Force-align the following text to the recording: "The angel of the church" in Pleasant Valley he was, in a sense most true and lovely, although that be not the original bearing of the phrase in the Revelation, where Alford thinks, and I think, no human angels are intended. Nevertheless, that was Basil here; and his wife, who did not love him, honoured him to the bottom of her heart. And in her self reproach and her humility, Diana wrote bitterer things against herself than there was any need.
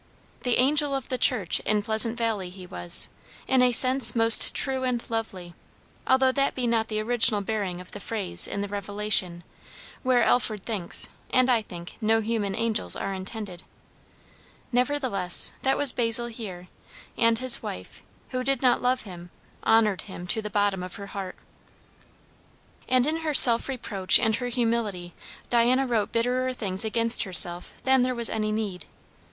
"The 0.41 0.57
angel 0.57 0.95
of 0.95 1.09
the 1.09 1.19
church" 1.19 1.59
in 1.59 1.83
Pleasant 1.83 2.17
Valley 2.17 2.49
he 2.49 2.65
was, 2.65 3.09
in 3.47 3.61
a 3.61 3.71
sense 3.71 4.15
most 4.15 4.55
true 4.55 4.83
and 4.83 5.07
lovely, 5.11 5.53
although 6.07 6.31
that 6.31 6.55
be 6.55 6.65
not 6.65 6.87
the 6.87 6.99
original 6.99 7.41
bearing 7.41 7.79
of 7.79 7.91
the 7.91 7.99
phrase 7.99 8.47
in 8.47 8.61
the 8.61 8.67
Revelation, 8.67 9.43
where 10.01 10.23
Alford 10.23 10.65
thinks, 10.65 11.09
and 11.29 11.51
I 11.51 11.61
think, 11.61 11.97
no 12.01 12.19
human 12.19 12.55
angels 12.55 12.95
are 12.95 13.13
intended. 13.13 13.61
Nevertheless, 14.71 15.51
that 15.61 15.77
was 15.77 15.91
Basil 15.91 16.25
here; 16.25 16.67
and 17.15 17.37
his 17.37 17.61
wife, 17.61 18.01
who 18.29 18.43
did 18.43 18.63
not 18.63 18.81
love 18.81 19.01
him, 19.01 19.29
honoured 19.63 20.01
him 20.01 20.25
to 20.25 20.41
the 20.41 20.49
bottom 20.49 20.81
of 20.81 20.95
her 20.95 21.07
heart. 21.13 21.35
And 22.89 23.05
in 23.05 23.17
her 23.17 23.35
self 23.35 23.69
reproach 23.69 24.17
and 24.17 24.35
her 24.37 24.47
humility, 24.47 25.13
Diana 25.51 25.85
wrote 25.85 26.11
bitterer 26.11 26.55
things 26.55 26.83
against 26.83 27.21
herself 27.21 27.75
than 27.83 28.01
there 28.01 28.15
was 28.15 28.31
any 28.31 28.51
need. 28.51 28.87